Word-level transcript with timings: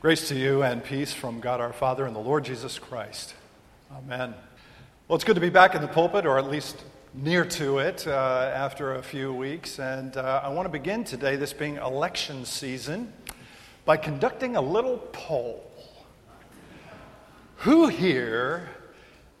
Grace 0.00 0.28
to 0.28 0.36
you 0.36 0.62
and 0.62 0.84
peace 0.84 1.12
from 1.12 1.40
God 1.40 1.60
our 1.60 1.72
Father 1.72 2.06
and 2.06 2.14
the 2.14 2.20
Lord 2.20 2.44
Jesus 2.44 2.78
Christ. 2.78 3.34
Amen. 3.90 4.32
Well, 5.08 5.16
it's 5.16 5.24
good 5.24 5.34
to 5.34 5.40
be 5.40 5.50
back 5.50 5.74
in 5.74 5.82
the 5.82 5.88
pulpit, 5.88 6.24
or 6.24 6.38
at 6.38 6.48
least 6.48 6.84
near 7.14 7.44
to 7.44 7.78
it, 7.78 8.06
uh, 8.06 8.52
after 8.54 8.94
a 8.94 9.02
few 9.02 9.34
weeks. 9.34 9.80
And 9.80 10.16
uh, 10.16 10.42
I 10.44 10.50
want 10.50 10.66
to 10.66 10.70
begin 10.70 11.02
today, 11.02 11.34
this 11.34 11.52
being 11.52 11.78
election 11.78 12.44
season, 12.44 13.12
by 13.84 13.96
conducting 13.96 14.54
a 14.54 14.60
little 14.60 14.98
poll. 15.10 15.68
Who 17.56 17.88
here 17.88 18.68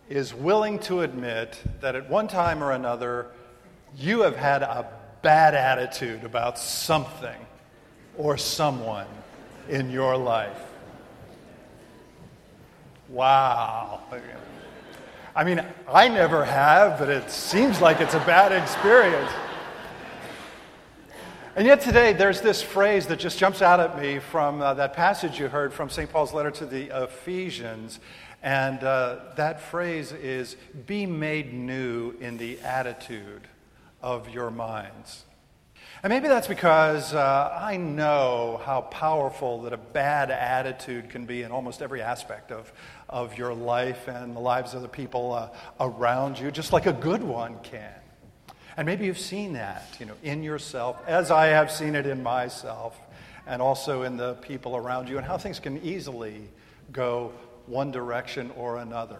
is 0.08 0.34
willing 0.34 0.80
to 0.80 1.02
admit 1.02 1.62
that 1.80 1.94
at 1.94 2.10
one 2.10 2.26
time 2.26 2.64
or 2.64 2.72
another 2.72 3.30
you 3.96 4.22
have 4.22 4.34
had 4.34 4.64
a 4.64 4.90
bad 5.22 5.54
attitude 5.54 6.24
about 6.24 6.58
something 6.58 7.46
or 8.16 8.36
someone? 8.36 9.06
In 9.68 9.90
your 9.90 10.16
life. 10.16 10.60
Wow. 13.08 14.00
I 15.34 15.44
mean, 15.44 15.64
I 15.88 16.08
never 16.08 16.44
have, 16.44 16.98
but 16.98 17.08
it 17.08 17.30
seems 17.30 17.80
like 17.80 18.00
it's 18.00 18.14
a 18.14 18.20
bad 18.20 18.52
experience. 18.52 19.30
And 21.56 21.66
yet 21.66 21.80
today, 21.80 22.12
there's 22.12 22.40
this 22.40 22.62
phrase 22.62 23.06
that 23.06 23.18
just 23.18 23.38
jumps 23.38 23.62
out 23.62 23.80
at 23.80 24.00
me 24.00 24.18
from 24.18 24.60
uh, 24.60 24.74
that 24.74 24.94
passage 24.94 25.40
you 25.40 25.48
heard 25.48 25.72
from 25.72 25.90
St. 25.90 26.10
Paul's 26.10 26.32
letter 26.32 26.50
to 26.52 26.66
the 26.66 27.04
Ephesians. 27.04 27.98
And 28.42 28.82
uh, 28.84 29.16
that 29.36 29.60
phrase 29.60 30.12
is 30.12 30.56
be 30.86 31.06
made 31.06 31.52
new 31.52 32.14
in 32.20 32.36
the 32.36 32.60
attitude 32.60 33.48
of 34.02 34.28
your 34.28 34.50
minds. 34.50 35.24
And 36.02 36.12
maybe 36.12 36.28
that's 36.28 36.46
because 36.46 37.12
uh, 37.12 37.58
I 37.60 37.76
know 37.76 38.60
how 38.64 38.82
powerful 38.82 39.62
that 39.62 39.72
a 39.72 39.76
bad 39.76 40.30
attitude 40.30 41.10
can 41.10 41.26
be 41.26 41.42
in 41.42 41.50
almost 41.50 41.82
every 41.82 42.02
aspect 42.02 42.52
of, 42.52 42.72
of 43.08 43.36
your 43.36 43.52
life 43.52 44.06
and 44.06 44.36
the 44.36 44.40
lives 44.40 44.74
of 44.74 44.82
the 44.82 44.88
people 44.88 45.32
uh, 45.32 45.48
around 45.80 46.38
you, 46.38 46.52
just 46.52 46.72
like 46.72 46.86
a 46.86 46.92
good 46.92 47.24
one 47.24 47.58
can. 47.64 47.92
And 48.76 48.86
maybe 48.86 49.06
you've 49.06 49.18
seen 49.18 49.54
that, 49.54 49.88
you 49.98 50.06
know, 50.06 50.14
in 50.22 50.44
yourself, 50.44 50.96
as 51.08 51.32
I 51.32 51.46
have 51.46 51.68
seen 51.68 51.96
it 51.96 52.06
in 52.06 52.22
myself, 52.22 52.96
and 53.44 53.60
also 53.60 54.02
in 54.02 54.16
the 54.16 54.34
people 54.34 54.76
around 54.76 55.08
you, 55.08 55.16
and 55.16 55.26
how 55.26 55.36
things 55.36 55.58
can 55.58 55.82
easily 55.82 56.48
go 56.92 57.32
one 57.66 57.90
direction 57.90 58.52
or 58.56 58.76
another. 58.76 59.18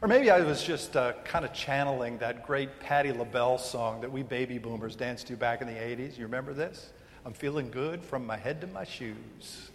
Or 0.00 0.08
maybe 0.08 0.30
I 0.30 0.40
was 0.40 0.64
just 0.64 0.96
uh, 0.96 1.12
kind 1.24 1.44
of 1.44 1.52
channeling 1.52 2.18
that 2.18 2.46
great 2.46 2.80
Patti 2.80 3.12
LaBelle 3.12 3.58
song 3.58 4.00
that 4.00 4.10
we 4.10 4.22
baby 4.22 4.58
boomers 4.58 4.96
danced 4.96 5.26
to 5.28 5.36
back 5.36 5.60
in 5.60 5.68
the 5.68 5.74
80s. 5.74 6.16
You 6.16 6.24
remember 6.24 6.54
this? 6.54 6.90
I'm 7.24 7.32
feeling 7.32 7.70
good 7.70 8.02
from 8.02 8.26
my 8.26 8.36
head 8.36 8.60
to 8.62 8.66
my 8.68 8.84
shoes. 8.84 9.70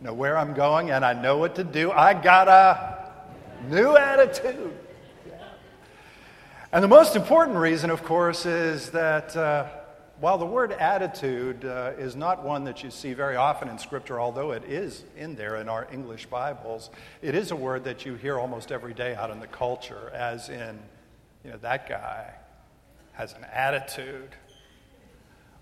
Know 0.00 0.12
where 0.12 0.36
I'm 0.36 0.54
going 0.54 0.90
and 0.90 1.04
I 1.04 1.12
know 1.12 1.38
what 1.38 1.54
to 1.56 1.64
do. 1.64 1.90
I 1.90 2.14
got 2.14 2.48
a 2.48 3.12
new 3.68 3.96
attitude. 3.96 4.76
And 6.72 6.82
the 6.82 6.88
most 6.88 7.16
important 7.16 7.56
reason, 7.56 7.90
of 7.90 8.04
course, 8.04 8.46
is 8.46 8.90
that. 8.90 9.36
Uh, 9.36 9.66
while 10.20 10.38
the 10.38 10.46
word 10.46 10.72
attitude 10.72 11.64
uh, 11.64 11.92
is 11.98 12.14
not 12.14 12.44
one 12.44 12.64
that 12.64 12.84
you 12.84 12.90
see 12.90 13.14
very 13.14 13.36
often 13.36 13.68
in 13.68 13.78
Scripture, 13.78 14.20
although 14.20 14.52
it 14.52 14.64
is 14.64 15.04
in 15.16 15.34
there 15.34 15.56
in 15.56 15.68
our 15.68 15.88
English 15.92 16.26
Bibles, 16.26 16.90
it 17.20 17.34
is 17.34 17.50
a 17.50 17.56
word 17.56 17.84
that 17.84 18.06
you 18.06 18.14
hear 18.14 18.38
almost 18.38 18.70
every 18.70 18.94
day 18.94 19.14
out 19.14 19.30
in 19.30 19.40
the 19.40 19.46
culture, 19.46 20.10
as 20.14 20.48
in, 20.48 20.78
you 21.44 21.50
know, 21.50 21.58
that 21.58 21.88
guy 21.88 22.32
has 23.12 23.32
an 23.32 23.44
attitude, 23.52 24.30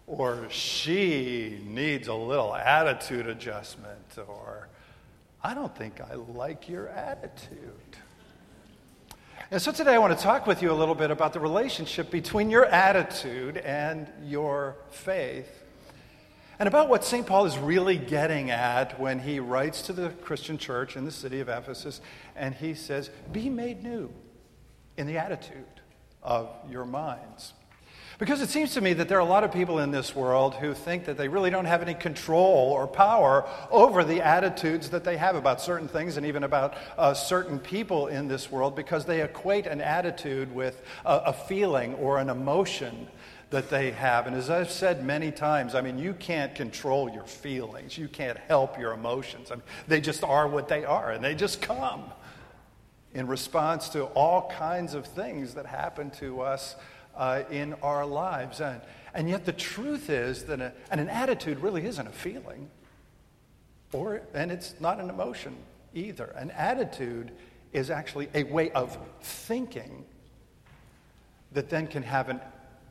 or 0.06 0.47
she 0.50 1.61
needs 1.64 2.08
a 2.08 2.14
little 2.14 2.55
attitude 2.55 3.27
adjustment, 3.27 4.19
or 4.27 4.69
I 5.42 5.55
don't 5.55 5.75
think 5.75 6.00
I 6.00 6.14
like 6.14 6.69
your 6.69 6.89
attitude. 6.89 7.97
And 9.53 9.61
so 9.61 9.70
today 9.70 9.92
I 9.92 9.98
want 9.98 10.17
to 10.17 10.25
talk 10.25 10.47
with 10.47 10.62
you 10.62 10.72
a 10.72 10.72
little 10.72 10.95
bit 10.95 11.11
about 11.11 11.34
the 11.34 11.39
relationship 11.39 12.11
between 12.11 12.48
your 12.48 12.64
attitude 12.64 13.58
and 13.58 14.08
your 14.24 14.79
faith. 14.89 15.63
And 16.58 16.67
about 16.67 16.89
what 16.89 17.05
St. 17.05 17.27
Paul 17.27 17.45
is 17.45 17.58
really 17.58 17.98
getting 17.98 18.51
at 18.51 18.98
when 18.98 19.18
he 19.18 19.40
writes 19.40 19.83
to 19.83 19.92
the 19.92 20.08
Christian 20.08 20.57
church 20.57 20.96
in 20.96 21.05
the 21.05 21.11
city 21.11 21.40
of 21.40 21.51
Ephesus 21.51 22.01
and 22.35 22.55
he 22.55 22.73
says, 22.73 23.11
Be 23.30 23.51
made 23.51 23.83
new 23.83 24.11
in 24.96 25.07
the 25.07 25.18
attitude 25.18 25.83
of 26.23 26.48
your 26.70 26.86
minds. 26.86 27.52
Because 28.22 28.40
it 28.40 28.50
seems 28.50 28.74
to 28.74 28.80
me 28.80 28.92
that 28.92 29.08
there 29.08 29.18
are 29.18 29.20
a 29.20 29.24
lot 29.24 29.42
of 29.42 29.50
people 29.50 29.80
in 29.80 29.90
this 29.90 30.14
world 30.14 30.55
who 30.55 30.74
think 30.74 31.06
that 31.06 31.16
they 31.16 31.27
really 31.27 31.50
don't 31.50 31.64
have 31.64 31.83
any 31.83 31.94
control 31.94 32.70
or 32.70 32.86
power 32.86 33.44
over 33.68 34.05
the 34.05 34.20
attitudes 34.20 34.90
that 34.90 35.02
they 35.02 35.16
have 35.16 35.34
about 35.34 35.60
certain 35.60 35.88
things 35.88 36.16
and 36.16 36.24
even 36.24 36.44
about 36.44 36.77
uh, 36.96 37.14
certain 37.14 37.58
people 37.58 38.06
in 38.06 38.28
this 38.28 38.48
world 38.48 38.77
because 38.77 39.06
they 39.06 39.22
equate 39.22 39.66
an 39.66 39.80
attitude 39.80 40.55
with 40.55 40.84
a, 41.05 41.16
a 41.16 41.33
feeling 41.33 41.94
or 41.94 42.20
an 42.20 42.30
emotion 42.30 43.08
that 43.50 43.70
they 43.70 43.90
have. 43.90 44.28
And 44.28 44.36
as 44.36 44.50
I've 44.50 44.70
said 44.70 45.04
many 45.04 45.33
times, 45.33 45.74
I 45.74 45.80
mean, 45.80 45.98
you 45.98 46.14
can't 46.14 46.54
control 46.54 47.10
your 47.10 47.24
feelings, 47.24 47.98
you 47.98 48.06
can't 48.06 48.39
help 48.39 48.78
your 48.78 48.92
emotions. 48.92 49.50
I 49.50 49.56
mean, 49.56 49.64
they 49.89 50.00
just 50.00 50.22
are 50.22 50.46
what 50.46 50.68
they 50.68 50.84
are, 50.84 51.10
and 51.10 51.24
they 51.24 51.34
just 51.34 51.60
come 51.60 52.04
in 53.14 53.27
response 53.27 53.89
to 53.89 54.04
all 54.04 54.48
kinds 54.48 54.94
of 54.94 55.06
things 55.06 55.54
that 55.54 55.66
happen 55.66 56.12
to 56.12 56.40
us 56.40 56.77
uh, 57.17 57.42
in 57.50 57.74
our 57.83 58.05
lives. 58.06 58.61
And, 58.61 58.80
and 59.14 59.28
yet, 59.28 59.45
the 59.45 59.52
truth 59.52 60.11
is 60.11 60.45
that 60.45 60.61
a, 60.61 60.73
and 60.90 61.00
an 61.00 61.08
attitude 61.08 61.58
really 61.61 61.84
isn't 61.86 62.06
a 62.06 62.12
feeling, 62.12 62.70
or, 63.92 64.23
and 64.34 64.50
it's 64.50 64.74
not 64.80 65.00
an 65.00 65.11
emotion 65.11 65.55
either. 65.95 66.34
An 66.36 66.51
attitude 66.52 67.33
is 67.72 67.90
actually 67.90 68.28
a 68.34 68.45
way 68.45 68.70
of 68.72 68.96
thinking 69.20 70.05
that 71.52 71.68
then 71.68 71.86
can 71.86 72.02
have 72.02 72.28
an 72.28 72.40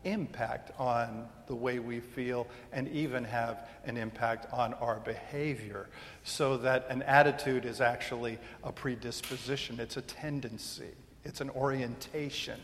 impact 0.04 0.72
on 0.80 1.28
the 1.48 1.56
way 1.56 1.80
we 1.80 2.00
feel 2.00 2.48
and 2.72 2.88
even 2.90 3.24
have 3.24 3.68
an 3.86 3.98
impact 3.98 4.52
on 4.54 4.74
our 4.76 5.00
behavior. 5.00 5.88
So 6.24 6.58
that 6.58 6.88
an 6.90 7.04
attitude 7.04 7.66
is 7.66 7.82
actually 7.82 8.40
a 8.64 8.72
predisposition, 8.72 9.80
it's 9.80 9.98
a 9.98 10.02
tendency, 10.02 10.92
it's 11.24 11.42
an 11.42 11.50
orientation 11.52 12.60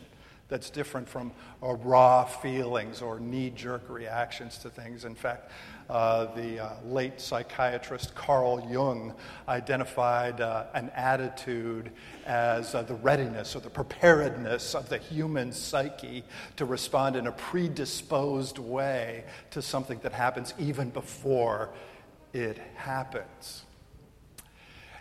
that's 0.48 0.70
different 0.70 1.08
from 1.08 1.32
uh, 1.62 1.74
raw 1.74 2.24
feelings 2.24 3.02
or 3.02 3.20
knee 3.20 3.50
jerk 3.50 3.88
reactions 3.88 4.58
to 4.58 4.70
things. 4.70 5.04
In 5.04 5.14
fact, 5.14 5.50
uh, 5.90 6.34
the 6.34 6.58
uh, 6.58 6.70
late 6.86 7.20
psychiatrist 7.20 8.14
Carl 8.14 8.66
Jung 8.70 9.14
identified 9.48 10.40
uh, 10.40 10.66
an 10.74 10.90
attitude 10.94 11.90
as 12.26 12.74
uh, 12.74 12.82
the 12.82 12.94
readiness 12.94 13.56
or 13.56 13.60
the 13.60 13.70
preparedness 13.70 14.74
of 14.74 14.88
the 14.88 14.98
human 14.98 15.52
psyche 15.52 16.24
to 16.56 16.64
respond 16.64 17.16
in 17.16 17.26
a 17.26 17.32
predisposed 17.32 18.58
way 18.58 19.24
to 19.50 19.62
something 19.62 19.98
that 20.00 20.12
happens 20.12 20.54
even 20.58 20.90
before 20.90 21.70
it 22.32 22.58
happens. 22.74 23.64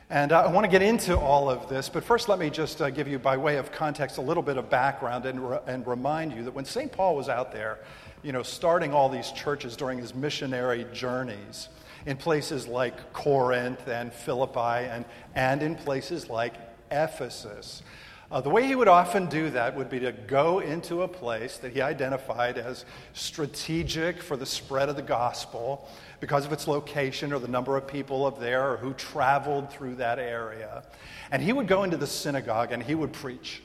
And 0.10 0.32
uh, 0.32 0.44
I 0.44 0.52
want 0.54 0.64
to 0.64 0.72
get 0.72 0.82
into 0.82 1.18
all 1.20 1.50
of 1.50 1.68
this, 1.68 1.90
but 1.90 2.02
first 2.02 2.30
let 2.30 2.40
me 2.40 2.50
just 2.50 2.82
uh, 2.82 2.90
give 2.90 3.10
you, 3.10 3.20
by 3.20 3.36
way 3.36 3.58
of 3.58 3.74
context, 3.74 4.18
a 4.18 4.22
little 4.22 4.42
bit 4.42 4.56
of 4.56 4.70
background 4.70 5.26
and, 5.26 5.50
re- 5.50 5.60
and 5.68 5.86
remind 5.86 6.32
you 6.32 6.46
that 6.46 6.54
when 6.54 6.64
St. 6.64 6.90
Paul 6.90 7.18
was 7.18 7.28
out 7.28 7.52
there, 7.52 7.80
you 8.24 8.32
know, 8.32 8.42
starting 8.42 8.94
all 8.94 9.10
these 9.10 9.34
churches 9.34 9.76
during 9.76 10.00
his 10.00 10.16
missionary 10.16 10.86
journeys 10.94 11.68
in 12.06 12.16
places 12.16 12.68
like 12.68 13.12
Corinth 13.12 13.86
and 13.90 14.14
Philippi 14.14 14.88
and, 14.88 15.04
and 15.36 15.62
in 15.62 15.76
places 15.76 16.30
like 16.30 16.54
Ephesus, 16.90 17.84
uh, 18.32 18.40
the 18.40 18.50
way 18.50 18.66
he 18.66 18.76
would 18.76 18.88
often 18.88 19.26
do 19.26 19.50
that 19.50 19.76
would 19.76 19.90
be 19.90 20.00
to 20.00 20.14
go 20.14 20.60
into 20.60 21.02
a 21.02 21.08
place 21.08 21.58
that 21.58 21.74
he 21.74 21.82
identified 21.82 22.58
as 22.58 22.86
strategic 23.12 24.22
for 24.22 24.38
the 24.38 24.46
spread 24.46 24.88
of 24.88 24.96
the 24.96 25.02
gospel 25.02 25.90
because 26.20 26.46
of 26.46 26.54
its 26.54 26.68
location 26.68 27.32
or 27.32 27.40
the 27.40 27.48
number 27.48 27.78
of 27.78 27.88
people 27.88 28.26
of 28.26 28.40
there 28.40 28.72
or 28.72 28.78
who 28.78 28.94
traveled 28.94 29.72
through 29.72 29.96
that 29.96 30.20
area. 30.20 30.84
And 31.32 31.42
he 31.42 31.54
would 31.54 31.68
go 31.68 31.84
into 31.84 31.98
the 31.98 32.08
synagogue 32.08 32.72
and 32.72 32.82
he 32.82 32.96
would 32.96 33.14
preach. 33.14 33.62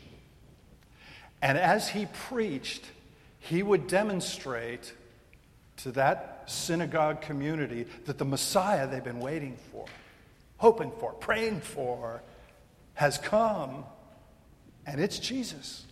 And 1.40 1.58
as 1.58 1.88
he 1.88 2.06
preached, 2.06 2.84
he 3.38 3.62
would 3.62 3.86
demonstrate 3.86 4.92
to 5.78 5.92
that 5.92 6.44
synagogue 6.46 7.20
community 7.22 7.86
that 8.04 8.18
the 8.18 8.24
Messiah 8.24 8.86
they've 8.86 9.02
been 9.02 9.20
waiting 9.20 9.56
for, 9.70 9.86
hoping 10.58 10.92
for, 11.00 11.12
praying 11.12 11.60
for, 11.60 12.22
has 12.94 13.18
come, 13.18 13.84
and 14.86 15.00
it's 15.00 15.18
Jesus. 15.18 15.86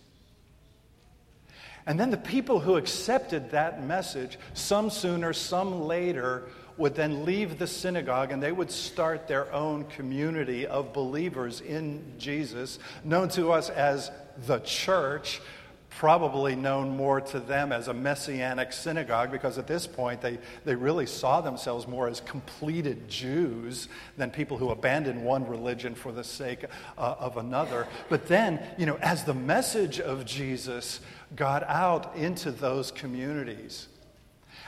And 1.85 1.99
then 1.99 2.11
the 2.11 2.17
people 2.17 2.59
who 2.59 2.75
accepted 2.75 3.51
that 3.51 3.83
message, 3.83 4.37
some 4.53 4.89
sooner, 4.89 5.33
some 5.33 5.81
later, 5.81 6.43
would 6.77 6.95
then 6.95 7.25
leave 7.25 7.59
the 7.59 7.67
synagogue 7.67 8.31
and 8.31 8.41
they 8.41 8.51
would 8.51 8.71
start 8.71 9.27
their 9.27 9.51
own 9.53 9.85
community 9.85 10.65
of 10.65 10.93
believers 10.93 11.61
in 11.61 12.13
Jesus, 12.17 12.79
known 13.03 13.29
to 13.29 13.51
us 13.51 13.69
as 13.69 14.11
the 14.47 14.59
church, 14.59 15.41
probably 15.89 16.55
known 16.55 16.95
more 16.95 17.19
to 17.19 17.39
them 17.39 17.71
as 17.71 17.87
a 17.87 17.93
messianic 17.93 18.71
synagogue 18.71 19.29
because 19.29 19.57
at 19.57 19.67
this 19.67 19.85
point 19.85 20.21
they, 20.21 20.39
they 20.63 20.73
really 20.73 21.05
saw 21.05 21.41
themselves 21.41 21.87
more 21.87 22.07
as 22.07 22.21
completed 22.21 23.09
Jews 23.09 23.89
than 24.17 24.31
people 24.31 24.57
who 24.57 24.69
abandon 24.69 25.23
one 25.23 25.45
religion 25.47 25.93
for 25.93 26.11
the 26.11 26.23
sake 26.23 26.65
uh, 26.97 27.15
of 27.19 27.37
another. 27.37 27.87
But 28.09 28.27
then, 28.27 28.59
you 28.77 28.85
know, 28.85 28.97
as 29.01 29.25
the 29.25 29.33
message 29.33 29.99
of 29.99 30.25
Jesus 30.25 31.01
got 31.35 31.63
out 31.63 32.15
into 32.15 32.51
those 32.51 32.91
communities, 32.91 33.87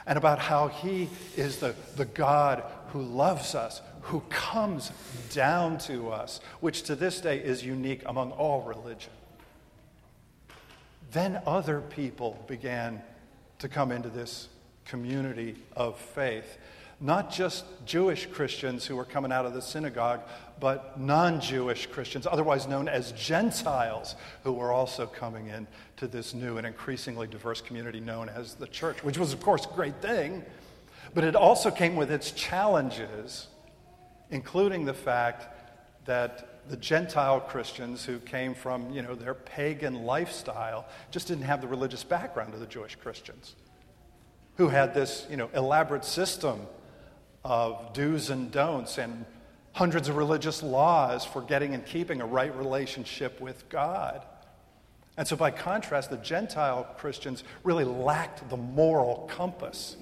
and 0.06 0.18
about 0.18 0.40
how 0.40 0.68
he 0.68 1.10
is 1.36 1.58
the, 1.58 1.76
the 1.96 2.06
God 2.06 2.64
who 2.90 3.02
loves 3.02 3.56
us, 3.56 3.82
who 4.02 4.22
comes 4.30 4.92
down 5.34 5.78
to 5.80 6.12
us, 6.12 6.42
which 6.60 6.84
to 6.84 6.96
this 6.96 7.22
day 7.22 7.40
is 7.40 7.66
unique 7.66 8.02
among 8.06 8.32
all 8.32 8.62
religions. 8.62 9.16
Then 11.12 11.42
other 11.46 11.80
people 11.80 12.44
began 12.48 13.02
to 13.60 13.70
come 13.70 13.92
into 13.92 14.10
this 14.10 14.50
community 14.84 15.56
of 15.76 15.98
faith. 15.98 16.58
Not 17.00 17.32
just 17.32 17.66
Jewish 17.86 18.28
Christians 18.28 18.86
who 18.86 18.96
were 18.96 19.06
coming 19.06 19.32
out 19.32 19.46
of 19.46 19.54
the 19.54 19.62
synagogue, 19.62 20.22
but 20.60 21.00
non 21.00 21.42
Jewish 21.42 21.88
Christians, 21.88 22.26
otherwise 22.26 22.68
known 22.68 22.88
as 22.88 23.12
Gentiles, 23.14 24.16
who 24.44 24.54
were 24.54 24.72
also 24.72 25.06
coming 25.06 25.48
in 25.48 25.68
to 25.98 26.08
this 26.08 26.34
new 26.34 26.58
and 26.58 26.66
increasingly 26.66 27.28
diverse 27.28 27.62
community 27.62 28.00
known 28.00 28.30
as 28.30 28.56
the 28.56 28.68
church, 28.68 29.04
which 29.04 29.18
was, 29.18 29.34
of 29.34 29.42
course, 29.42 29.66
a 29.66 29.76
great 29.76 30.02
thing. 30.02 30.44
But 31.14 31.24
it 31.24 31.36
also 31.36 31.70
came 31.70 31.96
with 31.96 32.12
its 32.12 32.32
challenges, 32.32 33.48
including 34.30 34.86
the 34.86 34.94
fact 34.94 35.48
that 36.06 36.54
the 36.70 36.78
Gentile 36.78 37.42
Christians 37.42 38.06
who 38.06 38.20
came 38.20 38.54
from, 38.54 38.92
you 38.94 39.02
know, 39.02 39.16
their 39.16 39.34
pagan 39.34 40.04
lifestyle 40.04 40.86
just 41.12 41.28
didn't 41.28 41.44
have 41.44 41.62
the 41.62 41.68
religious 41.68 42.04
background 42.04 42.54
of 42.54 42.60
the 42.60 42.66
Jewish 42.66 42.96
Christians, 42.96 43.56
who 44.56 44.70
had 44.70 44.94
this, 44.94 45.28
you 45.30 45.36
know, 45.36 45.50
elaborate 45.54 46.06
system 46.06 46.62
of 47.44 47.94
do's 47.94 48.30
and 48.30 48.52
don'ts 48.52 48.98
and 48.98 49.26
hundreds 49.74 50.08
of 50.08 50.16
religious 50.16 50.64
laws 50.64 51.26
for 51.26 51.42
getting 51.42 51.74
and 51.74 51.86
keeping 51.86 52.22
a 52.22 52.26
right 52.26 52.56
relationship 52.56 53.42
with 53.42 53.68
God. 53.70 54.24
And 55.18 55.28
so, 55.28 55.36
by 55.36 55.52
contrast, 55.52 56.10
the 56.10 56.18
Gentile 56.18 56.88
Christians 56.98 57.44
really 57.64 57.84
lacked 57.84 58.50
the 58.50 58.58
moral 58.58 59.30
compass 59.32 59.96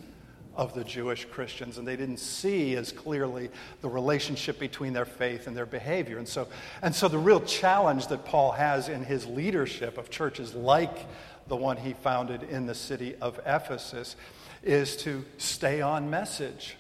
of 0.56 0.74
the 0.74 0.84
Jewish 0.84 1.26
Christians, 1.26 1.78
and 1.78 1.88
they 1.88 1.96
didn't 1.96 2.20
see 2.20 2.76
as 2.76 2.92
clearly 2.92 3.50
the 3.82 3.90
relationship 3.90 4.60
between 4.60 4.94
their 4.94 5.06
faith 5.06 5.48
and 5.48 5.56
their 5.56 5.66
behavior. 5.66 6.18
And 6.18 6.28
so, 6.28 6.48
and 6.82 6.94
so 6.94 7.08
the 7.08 7.18
real 7.18 7.42
challenge 7.42 8.08
that 8.08 8.26
Paul 8.26 8.52
has 8.52 8.90
in 8.90 9.04
his 9.04 9.26
leadership 9.26 9.98
of 9.98 10.10
churches 10.10 10.54
like 10.54 11.06
the 11.48 11.56
one 11.56 11.78
he 11.78 11.94
founded 11.94 12.44
in 12.44 12.66
the 12.66 12.76
city 12.76 13.16
of 13.22 13.40
Ephesus 13.46 14.16
is 14.64 14.96
to 14.98 15.26
stay 15.38 15.82
on 15.82 16.10
message. 16.10 16.78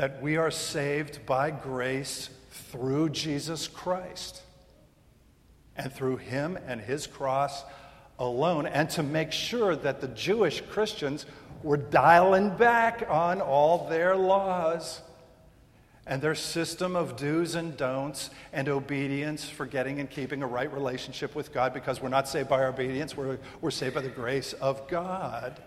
That 0.00 0.22
we 0.22 0.38
are 0.38 0.50
saved 0.50 1.26
by 1.26 1.50
grace 1.50 2.30
through 2.72 3.10
Jesus 3.10 3.68
Christ 3.68 4.40
and 5.76 5.92
through 5.92 6.16
him 6.16 6.58
and 6.66 6.80
his 6.80 7.06
cross 7.06 7.64
alone, 8.18 8.64
and 8.66 8.88
to 8.92 9.02
make 9.02 9.30
sure 9.30 9.76
that 9.76 10.00
the 10.00 10.08
Jewish 10.08 10.62
Christians 10.62 11.26
were 11.62 11.76
dialing 11.76 12.56
back 12.56 13.04
on 13.10 13.42
all 13.42 13.90
their 13.90 14.16
laws 14.16 15.02
and 16.06 16.22
their 16.22 16.34
system 16.34 16.96
of 16.96 17.16
do's 17.16 17.54
and 17.54 17.76
don'ts 17.76 18.30
and 18.54 18.70
obedience 18.70 19.50
for 19.50 19.66
getting 19.66 20.00
and 20.00 20.08
keeping 20.08 20.42
a 20.42 20.46
right 20.46 20.72
relationship 20.72 21.34
with 21.34 21.52
God 21.52 21.74
because 21.74 22.00
we're 22.00 22.08
not 22.08 22.26
saved 22.26 22.48
by 22.48 22.62
our 22.62 22.68
obedience, 22.68 23.18
we're, 23.18 23.38
we're 23.60 23.70
saved 23.70 23.96
by 23.96 24.00
the 24.00 24.08
grace 24.08 24.54
of 24.54 24.88
God 24.88 25.60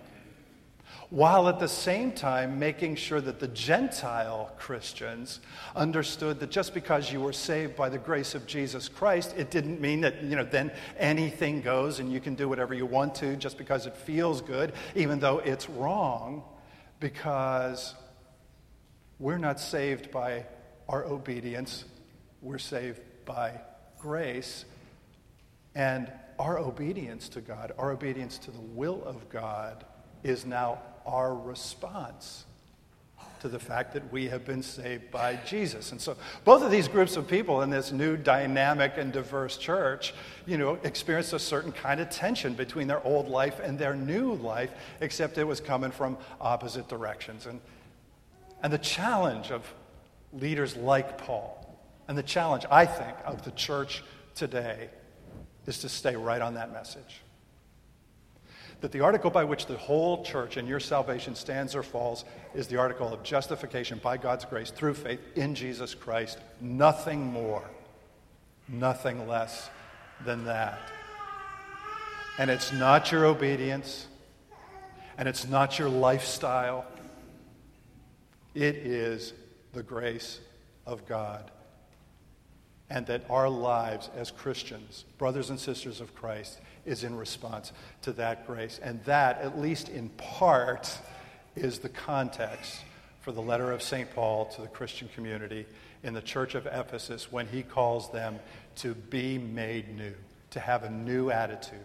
while 1.14 1.48
at 1.48 1.60
the 1.60 1.68
same 1.68 2.12
time 2.12 2.58
making 2.58 2.96
sure 2.96 3.22
that 3.22 3.40
the 3.40 3.48
Gentile 3.50 4.52
Christians 4.58 5.42
understood 5.76 6.40
that 6.40 6.50
just 6.50 6.74
because 6.74 7.12
you 7.12 7.22
were 7.22 7.32
saved 7.32 7.76
by 7.76 7.88
the 7.88 8.00
grace 8.00 8.34
of 8.34 8.48
Jesus 8.48 8.90
Christ, 8.90 9.36
it 9.38 9.52
didn't 9.52 9.80
mean 9.80 10.02
that, 10.02 10.24
you 10.24 10.36
know, 10.36 10.44
then 10.44 10.72
anything 10.98 11.62
goes 11.62 12.00
and 12.00 12.12
you 12.12 12.20
can 12.20 12.34
do 12.34 12.50
whatever 12.50 12.74
you 12.74 12.88
want 12.88 13.14
to 13.14 13.36
just 13.36 13.60
because 13.60 13.86
it 13.86 13.96
feels 13.96 14.42
good, 14.42 14.74
even 14.96 15.20
though 15.20 15.38
it's 15.38 15.70
wrong, 15.70 16.44
because 17.00 17.94
we're 19.20 19.38
not 19.38 19.60
saved 19.60 20.10
by 20.10 20.48
our 20.90 21.06
obedience, 21.06 21.86
we're 22.42 22.58
saved 22.58 23.02
by 23.24 23.62
grace. 24.00 24.66
And 25.76 26.12
our 26.40 26.58
obedience 26.58 27.30
to 27.30 27.42
God, 27.42 27.72
our 27.78 27.92
obedience 27.92 28.40
to 28.40 28.50
the 28.50 28.62
will 28.62 29.04
of 29.06 29.30
God, 29.30 29.86
is 30.24 30.44
now 30.44 30.80
our 31.06 31.34
response 31.36 32.46
to 33.44 33.50
the 33.50 33.60
fact 33.60 33.94
that 33.94 34.10
we 34.10 34.30
have 34.30 34.46
been 34.46 34.64
saved 34.64 35.12
by 35.12 35.38
Jesus. 35.46 35.92
And 35.92 36.00
so 36.00 36.16
both 36.46 36.64
of 36.64 36.72
these 36.72 36.88
groups 36.88 37.18
of 37.18 37.28
people 37.28 37.62
in 37.62 37.70
this 37.70 37.92
new 37.92 38.16
dynamic 38.16 38.94
and 38.96 39.12
diverse 39.12 39.58
church, 39.58 40.14
you 40.46 40.58
know, 40.58 40.80
experienced 40.84 41.34
a 41.34 41.40
certain 41.40 41.74
kind 41.74 42.00
of 42.00 42.10
tension 42.10 42.54
between 42.54 42.88
their 42.88 43.06
old 43.06 43.28
life 43.28 43.60
and 43.62 43.78
their 43.78 43.96
new 43.96 44.36
life, 44.36 44.72
except 45.02 45.38
it 45.38 45.44
was 45.44 45.60
coming 45.60 45.92
from 45.92 46.18
opposite 46.40 46.88
directions. 46.88 47.46
And, 47.46 47.60
and 48.62 48.72
the 48.72 48.78
challenge 48.78 49.52
of 49.52 49.72
leaders 50.32 50.78
like 50.78 51.18
Paul, 51.18 51.78
and 52.08 52.18
the 52.18 52.24
challenge, 52.24 52.64
I 52.72 52.86
think, 52.86 53.18
of 53.26 53.44
the 53.44 53.52
church 53.52 54.06
today 54.36 54.90
is 55.68 55.80
to 55.80 55.90
stay 55.90 56.16
right 56.16 56.42
on 56.42 56.54
that 56.54 56.72
message 56.72 57.24
that 58.84 58.92
the 58.92 59.00
article 59.00 59.30
by 59.30 59.46
which 59.46 59.66
the 59.66 59.78
whole 59.78 60.26
church 60.26 60.58
and 60.58 60.68
your 60.68 60.82
salvation 60.82 61.36
stands 61.36 61.74
or 61.74 61.82
falls 61.82 62.26
is 62.54 62.68
the 62.68 62.76
article 62.76 63.14
of 63.14 63.24
justification 63.24 63.98
by 64.04 64.18
God's 64.18 64.44
grace 64.44 64.72
through 64.72 64.96
faith 64.96 65.22
in 65.38 65.56
Jesus 65.56 65.96
Christ. 65.96 66.38
Nothing 66.60 67.26
more, 67.26 67.64
nothing 68.68 69.26
less 69.26 69.70
than 70.26 70.44
that. 70.44 70.78
And 72.38 72.52
it's 72.52 72.74
not 72.74 73.10
your 73.10 73.24
obedience, 73.24 74.06
and 75.18 75.30
it's 75.30 75.48
not 75.48 75.80
your 75.80 75.88
lifestyle. 75.88 76.84
It 78.54 78.76
is 78.76 79.32
the 79.72 79.82
grace 79.82 80.42
of 80.86 81.06
God. 81.06 81.50
And 82.94 83.08
that 83.08 83.26
our 83.28 83.50
lives 83.50 84.12
as 84.16 84.30
Christians, 84.30 85.06
brothers 85.18 85.50
and 85.50 85.60
sisters 85.60 86.00
of 86.00 86.14
Christ, 86.14 86.60
is 86.86 87.04
in 87.04 87.16
response 87.16 87.72
to 88.04 88.14
that 88.14 88.46
grace. 88.46 88.80
And 88.84 89.04
that, 89.06 89.42
at 89.42 89.60
least 89.60 89.90
in 89.90 90.10
part, 90.10 90.96
is 91.56 91.80
the 91.80 91.90
context 91.90 92.82
for 93.22 93.32
the 93.32 93.42
letter 93.42 93.72
of 93.72 93.82
St. 93.82 94.14
Paul 94.14 94.46
to 94.46 94.62
the 94.62 94.68
Christian 94.68 95.10
community 95.16 95.66
in 96.04 96.14
the 96.14 96.22
church 96.22 96.54
of 96.54 96.68
Ephesus 96.68 97.32
when 97.32 97.48
he 97.48 97.64
calls 97.64 98.12
them 98.12 98.38
to 98.76 98.94
be 98.94 99.40
made 99.40 99.96
new, 99.96 100.14
to 100.52 100.60
have 100.60 100.84
a 100.84 100.90
new 100.90 101.32
attitude 101.32 101.80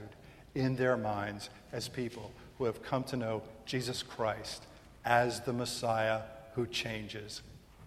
in 0.54 0.76
their 0.76 0.96
minds 0.96 1.48
as 1.72 1.88
people 1.88 2.32
who 2.58 2.64
have 2.64 2.82
come 2.82 3.04
to 3.04 3.16
know 3.16 3.42
Jesus 3.64 4.02
Christ 4.02 4.66
as 5.04 5.40
the 5.40 5.52
Messiah 5.52 6.22
who 6.54 6.66
changes 6.66 7.40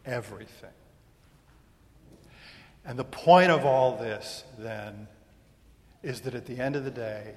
everything. 0.05 0.69
And 2.85 2.97
the 2.97 3.03
point 3.03 3.51
of 3.51 3.65
all 3.65 3.97
this, 3.97 4.43
then, 4.57 5.07
is 6.03 6.21
that 6.21 6.33
at 6.33 6.45
the 6.45 6.59
end 6.59 6.75
of 6.75 6.83
the 6.83 6.91
day, 6.91 7.35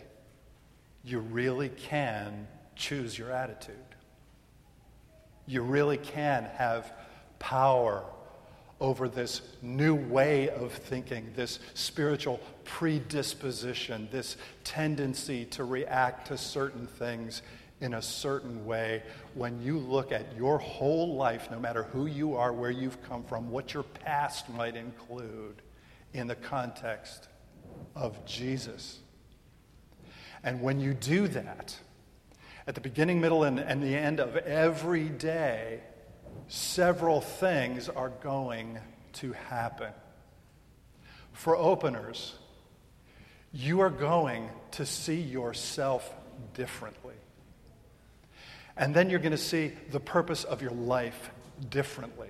you 1.05 1.21
really 1.21 1.69
can 1.69 2.49
choose 2.77 3.19
your 3.19 3.31
attitude. 3.31 3.77
You 5.47 5.63
really 5.63 5.99
can 5.99 6.45
have 6.57 6.93
power 7.39 8.05
over 8.81 9.09
this 9.09 9.43
new 9.63 9.95
way 9.95 10.49
of 10.49 10.73
thinking, 10.73 11.31
this 11.37 11.59
spiritual 11.75 12.41
predisposition, 12.65 14.09
this 14.11 14.37
tendency 14.65 15.45
to 15.47 15.65
react 15.65 16.29
to 16.29 16.39
certain 16.39 16.87
things 16.87 17.43
in 17.81 17.95
a 17.95 18.03
certain 18.03 18.65
way 18.65 19.03
when 19.35 19.61
you 19.61 19.79
look 19.79 20.13
at 20.13 20.37
your 20.37 20.59
whole 20.59 21.17
life, 21.17 21.51
no 21.51 21.59
matter 21.59 21.85
who 21.85 22.07
you 22.07 22.37
are, 22.37 22.53
where 22.53 22.71
you've 22.71 23.03
come 23.03 23.25
from, 23.25 23.51
what 23.51 23.75
your 23.75 23.83
past 23.83 24.49
might 24.51 24.77
include, 24.77 25.61
in 26.13 26.29
the 26.29 26.37
context 26.37 27.29
of 27.95 28.25
Jesus. 28.25 28.99
And 30.43 30.63
when 30.63 30.81
you 30.81 30.95
do 30.95 31.27
that, 31.29 31.77
at 32.67 32.75
the 32.75 32.81
beginning, 32.81 33.21
middle, 33.21 33.45
and, 33.45 33.59
and 33.59 33.83
the 33.83 33.95
end 33.95 34.21
of 34.21 34.37
every 34.37 35.09
day, 35.09 35.81
several 36.49 37.21
things 37.21 37.89
are 37.89 38.09
going 38.09 38.79
to 39.15 39.33
happen. 39.33 39.93
For 41.33 41.57
openers, 41.57 42.35
you 43.53 43.81
are 43.81 43.91
going 43.91 44.49
to 44.73 44.87
see 44.87 45.21
yourself 45.21 46.09
differently. 46.55 47.15
And 48.77 48.95
then 48.95 49.09
you're 49.09 49.21
going 49.21 49.33
to 49.33 49.39
see 49.39 49.73
the 49.91 50.01
purpose 50.01 50.45
of 50.45 50.61
your 50.61 50.73
life 50.73 51.31
differently. 51.71 52.29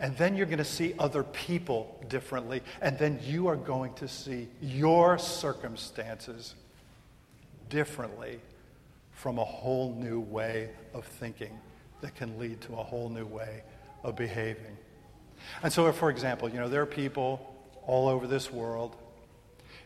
And 0.00 0.16
then 0.16 0.36
you're 0.36 0.46
going 0.46 0.58
to 0.58 0.64
see 0.64 0.94
other 0.98 1.24
people 1.24 1.98
differently. 2.08 2.62
And 2.80 2.98
then 2.98 3.18
you 3.24 3.48
are 3.48 3.56
going 3.56 3.94
to 3.94 4.06
see 4.06 4.48
your 4.60 5.18
circumstances 5.18 6.54
differently 7.68 8.40
from 9.12 9.38
a 9.38 9.44
whole 9.44 9.94
new 9.94 10.20
way 10.20 10.70
of 10.94 11.04
thinking 11.04 11.58
that 12.00 12.14
can 12.14 12.38
lead 12.38 12.60
to 12.60 12.74
a 12.74 12.82
whole 12.82 13.08
new 13.08 13.26
way 13.26 13.62
of 14.04 14.14
behaving. 14.14 14.76
And 15.62 15.72
so, 15.72 15.90
for 15.92 16.10
example, 16.10 16.48
you 16.48 16.60
know, 16.60 16.68
there 16.68 16.82
are 16.82 16.86
people 16.86 17.54
all 17.86 18.08
over 18.08 18.26
this 18.26 18.52
world 18.52 18.96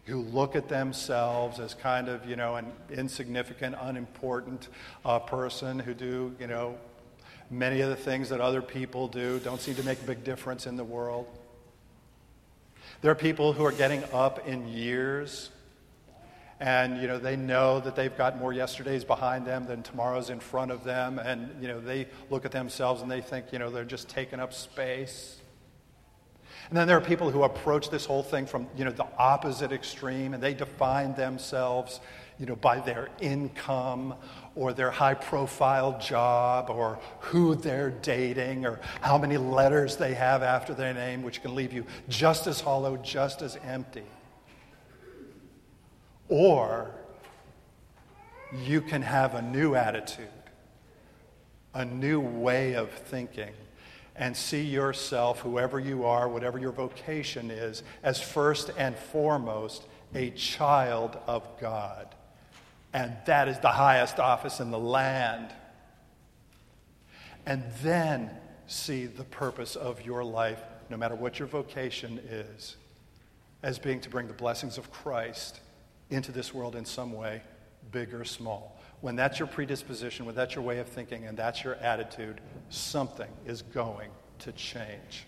who 0.04 0.22
look 0.22 0.56
at 0.56 0.68
themselves 0.68 1.60
as 1.60 1.74
kind 1.74 2.08
of, 2.08 2.28
you 2.28 2.36
know, 2.36 2.56
an 2.56 2.72
insignificant, 2.90 3.76
unimportant 3.80 4.68
uh, 5.04 5.18
person 5.18 5.78
who 5.78 5.94
do, 5.94 6.34
you 6.40 6.46
know, 6.46 6.76
many 7.50 7.80
of 7.82 7.90
the 7.90 7.96
things 7.96 8.28
that 8.30 8.40
other 8.40 8.62
people 8.62 9.06
do, 9.06 9.38
don't 9.40 9.60
seem 9.60 9.74
to 9.76 9.84
make 9.84 10.00
a 10.00 10.04
big 10.04 10.24
difference 10.24 10.66
in 10.66 10.76
the 10.76 10.84
world. 10.84 11.26
There 13.00 13.10
are 13.10 13.16
people 13.16 13.52
who 13.52 13.64
are 13.64 13.72
getting 13.72 14.02
up 14.12 14.46
in 14.46 14.68
years 14.68 15.50
and 16.62 17.02
you 17.02 17.08
know 17.08 17.18
they 17.18 17.34
know 17.34 17.80
that 17.80 17.96
they've 17.96 18.16
got 18.16 18.38
more 18.38 18.52
yesterdays 18.52 19.02
behind 19.02 19.44
them 19.44 19.66
than 19.66 19.82
tomorrow's 19.82 20.30
in 20.30 20.38
front 20.38 20.70
of 20.70 20.84
them 20.84 21.18
and 21.18 21.50
you 21.60 21.66
know 21.66 21.80
they 21.80 22.06
look 22.30 22.44
at 22.44 22.52
themselves 22.52 23.02
and 23.02 23.10
they 23.10 23.20
think 23.20 23.46
you 23.50 23.58
know 23.58 23.68
they're 23.68 23.84
just 23.84 24.08
taking 24.08 24.38
up 24.38 24.52
space 24.52 25.40
and 26.72 26.78
then 26.78 26.88
there 26.88 26.96
are 26.96 27.02
people 27.02 27.30
who 27.30 27.42
approach 27.42 27.90
this 27.90 28.06
whole 28.06 28.22
thing 28.22 28.46
from 28.46 28.66
you 28.74 28.86
know 28.86 28.90
the 28.90 29.06
opposite 29.18 29.72
extreme 29.72 30.32
and 30.32 30.42
they 30.42 30.54
define 30.54 31.14
themselves 31.16 32.00
you 32.38 32.46
know 32.46 32.56
by 32.56 32.80
their 32.80 33.10
income 33.20 34.14
or 34.54 34.72
their 34.72 34.90
high 34.90 35.12
profile 35.12 36.00
job 36.00 36.70
or 36.70 36.98
who 37.20 37.54
they're 37.54 37.90
dating 37.90 38.64
or 38.64 38.80
how 39.02 39.18
many 39.18 39.36
letters 39.36 39.98
they 39.98 40.14
have 40.14 40.42
after 40.42 40.72
their 40.72 40.94
name 40.94 41.22
which 41.22 41.42
can 41.42 41.54
leave 41.54 41.74
you 41.74 41.84
just 42.08 42.46
as 42.46 42.62
hollow 42.62 42.96
just 42.96 43.42
as 43.42 43.58
empty. 43.64 44.06
Or 46.30 46.90
you 48.64 48.80
can 48.80 49.02
have 49.02 49.34
a 49.34 49.42
new 49.42 49.74
attitude, 49.74 50.26
a 51.74 51.84
new 51.84 52.18
way 52.18 52.76
of 52.76 52.90
thinking, 52.90 53.52
and 54.14 54.36
see 54.36 54.62
yourself, 54.62 55.40
whoever 55.40 55.80
you 55.80 56.04
are, 56.04 56.28
whatever 56.28 56.58
your 56.58 56.72
vocation 56.72 57.50
is, 57.50 57.82
as 58.02 58.20
first 58.20 58.70
and 58.76 58.96
foremost 58.96 59.86
a 60.14 60.30
child 60.30 61.18
of 61.26 61.46
God. 61.60 62.14
And 62.92 63.16
that 63.26 63.48
is 63.48 63.58
the 63.60 63.68
highest 63.68 64.18
office 64.18 64.60
in 64.60 64.70
the 64.70 64.78
land. 64.78 65.52
And 67.46 67.64
then 67.82 68.30
see 68.66 69.06
the 69.06 69.24
purpose 69.24 69.76
of 69.76 70.04
your 70.04 70.22
life, 70.22 70.60
no 70.90 70.96
matter 70.96 71.14
what 71.14 71.38
your 71.38 71.48
vocation 71.48 72.20
is, 72.28 72.76
as 73.62 73.78
being 73.78 74.00
to 74.00 74.10
bring 74.10 74.28
the 74.28 74.34
blessings 74.34 74.76
of 74.76 74.90
Christ 74.92 75.60
into 76.10 76.32
this 76.32 76.52
world 76.52 76.76
in 76.76 76.84
some 76.84 77.12
way, 77.12 77.42
big 77.90 78.12
or 78.12 78.24
small. 78.24 78.78
When 79.02 79.16
that's 79.16 79.40
your 79.40 79.48
predisposition, 79.48 80.26
when 80.26 80.36
that's 80.36 80.54
your 80.54 80.62
way 80.62 80.78
of 80.78 80.86
thinking, 80.86 81.26
and 81.26 81.36
that's 81.36 81.64
your 81.64 81.74
attitude, 81.74 82.40
something 82.70 83.28
is 83.44 83.62
going 83.62 84.10
to 84.38 84.52
change. 84.52 85.26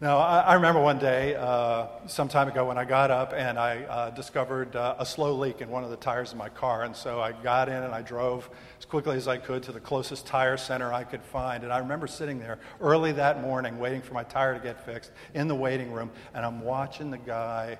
Now, 0.00 0.18
I, 0.18 0.40
I 0.40 0.54
remember 0.54 0.80
one 0.80 1.00
day, 1.00 1.34
uh, 1.34 1.86
some 2.06 2.28
time 2.28 2.46
ago, 2.46 2.64
when 2.64 2.78
I 2.78 2.84
got 2.84 3.10
up 3.10 3.32
and 3.34 3.58
I 3.58 3.82
uh, 3.82 4.10
discovered 4.10 4.76
uh, 4.76 4.94
a 5.00 5.04
slow 5.04 5.34
leak 5.34 5.62
in 5.62 5.68
one 5.68 5.82
of 5.82 5.90
the 5.90 5.96
tires 5.96 6.30
of 6.30 6.38
my 6.38 6.48
car. 6.48 6.84
And 6.84 6.94
so 6.94 7.20
I 7.20 7.32
got 7.32 7.68
in 7.68 7.82
and 7.82 7.92
I 7.92 8.02
drove 8.02 8.48
as 8.78 8.84
quickly 8.84 9.16
as 9.16 9.26
I 9.26 9.38
could 9.38 9.64
to 9.64 9.72
the 9.72 9.80
closest 9.80 10.26
tire 10.26 10.56
center 10.56 10.92
I 10.92 11.02
could 11.02 11.22
find. 11.22 11.64
And 11.64 11.72
I 11.72 11.78
remember 11.78 12.06
sitting 12.06 12.38
there 12.38 12.60
early 12.80 13.10
that 13.12 13.40
morning 13.40 13.80
waiting 13.80 14.00
for 14.00 14.14
my 14.14 14.22
tire 14.22 14.54
to 14.54 14.60
get 14.60 14.84
fixed 14.84 15.10
in 15.34 15.48
the 15.48 15.56
waiting 15.56 15.90
room. 15.90 16.12
And 16.34 16.46
I'm 16.46 16.60
watching 16.60 17.10
the 17.10 17.18
guy 17.18 17.78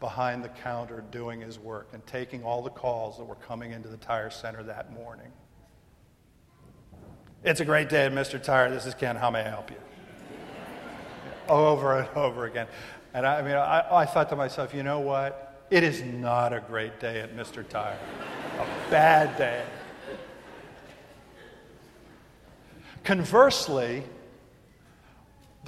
behind 0.00 0.44
the 0.44 0.48
counter 0.48 1.04
doing 1.10 1.40
his 1.40 1.58
work 1.58 1.88
and 1.92 2.06
taking 2.06 2.44
all 2.44 2.62
the 2.62 2.70
calls 2.70 3.18
that 3.18 3.24
were 3.24 3.34
coming 3.34 3.72
into 3.72 3.88
the 3.88 3.96
tire 3.96 4.30
center 4.30 4.62
that 4.62 4.92
morning. 4.92 5.32
It's 7.44 7.60
a 7.60 7.64
great 7.64 7.88
day 7.88 8.06
at 8.06 8.12
Mr. 8.12 8.42
Tire. 8.42 8.70
This 8.70 8.86
is 8.86 8.94
Ken. 8.94 9.16
How 9.16 9.30
may 9.30 9.40
I 9.40 9.48
help 9.48 9.70
you? 9.70 9.76
Oh, 11.50 11.68
over 11.68 12.00
and 12.00 12.08
over 12.14 12.44
again. 12.44 12.66
And 13.14 13.26
I, 13.26 13.38
I 13.38 13.42
mean, 13.42 13.54
I, 13.54 14.00
I 14.02 14.04
thought 14.04 14.28
to 14.28 14.36
myself, 14.36 14.74
you 14.74 14.82
know 14.82 15.00
what? 15.00 15.64
It 15.70 15.82
is 15.82 16.02
not 16.02 16.52
a 16.52 16.60
great 16.60 17.00
day 17.00 17.20
at 17.20 17.34
Mr. 17.34 17.66
Tire. 17.66 17.98
a 18.58 18.90
bad 18.90 19.36
day. 19.38 19.64
Conversely, 23.04 24.02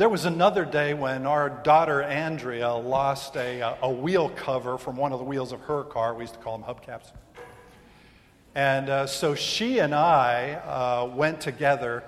there 0.01 0.09
was 0.09 0.25
another 0.25 0.65
day 0.65 0.95
when 0.95 1.27
our 1.27 1.51
daughter 1.51 2.01
Andrea 2.01 2.73
lost 2.73 3.37
a, 3.37 3.77
a 3.83 3.91
wheel 3.91 4.31
cover 4.31 4.79
from 4.79 4.97
one 4.97 5.13
of 5.13 5.19
the 5.19 5.27
wheels 5.27 5.53
of 5.53 5.61
her 5.61 5.85
car. 5.85 6.15
We 6.15 6.23
used 6.23 6.33
to 6.33 6.41
call 6.41 6.57
them 6.57 6.67
hubcaps. 6.67 7.13
And 8.55 8.89
uh, 8.89 9.07
so 9.07 9.35
she 9.35 9.79
and 9.79 9.95
I 9.95 10.55
uh, 10.55 11.15
went 11.15 11.43
together 11.43 12.03